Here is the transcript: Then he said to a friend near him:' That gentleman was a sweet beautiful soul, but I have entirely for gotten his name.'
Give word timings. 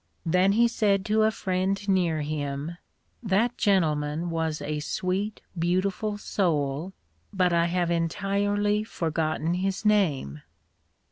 Then 0.25 0.53
he 0.53 0.67
said 0.67 1.05
to 1.05 1.21
a 1.21 1.29
friend 1.29 1.87
near 1.87 2.21
him:' 2.23 2.75
That 3.21 3.55
gentleman 3.55 4.31
was 4.31 4.59
a 4.59 4.79
sweet 4.79 5.41
beautiful 5.59 6.17
soul, 6.17 6.93
but 7.31 7.53
I 7.53 7.65
have 7.67 7.91
entirely 7.91 8.83
for 8.83 9.11
gotten 9.11 9.53
his 9.53 9.85
name.' 9.85 10.41